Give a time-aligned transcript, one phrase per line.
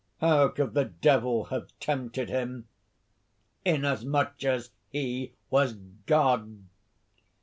[0.19, 2.67] How could the Devil have tempted him,
[3.63, 5.73] inasmuch as he was
[6.07, 6.63] God?